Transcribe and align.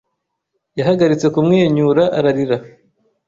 Yahagaritse 0.79 1.27
kumwenyura 1.33 2.03
ararira 2.17 2.57